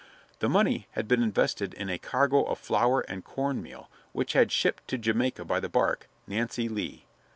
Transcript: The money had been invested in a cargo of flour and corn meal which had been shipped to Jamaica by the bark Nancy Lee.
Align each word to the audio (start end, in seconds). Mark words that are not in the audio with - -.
The 0.39 0.49
money 0.49 0.87
had 0.93 1.07
been 1.07 1.21
invested 1.21 1.75
in 1.75 1.87
a 1.87 1.99
cargo 1.99 2.41
of 2.45 2.57
flour 2.57 3.01
and 3.01 3.23
corn 3.23 3.61
meal 3.61 3.87
which 4.13 4.33
had 4.33 4.45
been 4.47 4.49
shipped 4.49 4.87
to 4.87 4.97
Jamaica 4.97 5.45
by 5.45 5.59
the 5.59 5.69
bark 5.69 6.09
Nancy 6.25 6.67
Lee. 6.67 7.05